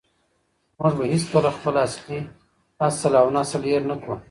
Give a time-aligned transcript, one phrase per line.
[0.79, 1.75] موږ به هېڅکله خپل
[2.87, 4.15] اصل او نسل هېر نه کړو.